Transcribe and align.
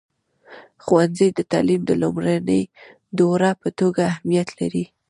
ښوونځی 0.83 1.27
د 1.33 1.39
تعلیم 1.51 1.81
د 1.85 1.91
لومړني 2.01 2.61
دور 3.17 3.41
په 3.61 3.69
توګه 3.79 4.01
اهمیت 4.11 4.49
لري. 4.59 4.83